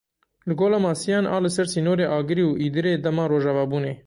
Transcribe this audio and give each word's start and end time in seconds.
Li 0.51 0.55
Gola 0.61 0.79
Masiyan 0.85 1.29
a 1.33 1.37
li 1.43 1.49
ser 1.57 1.67
sînorê 1.73 2.05
Agirî 2.17 2.43
û 2.49 2.51
Îdirê 2.65 2.93
dema 3.03 3.25
rojavabûnê. 3.31 3.93